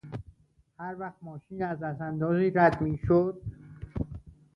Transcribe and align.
هر 0.79 0.95
وقت 0.99 1.15
ماشین 1.21 1.63
از 1.63 1.79
دستاندازی 1.79 2.49
رد 2.49 2.81
میشد... 2.81 3.41